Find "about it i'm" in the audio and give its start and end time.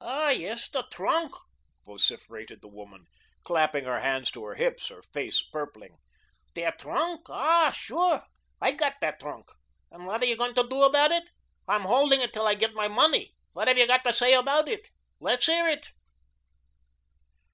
10.82-11.82